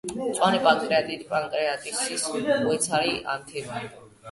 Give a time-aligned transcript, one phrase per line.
[0.19, 3.89] მწვავე პანკრეატიტი პანკრეასის უეცარი ანთებაა.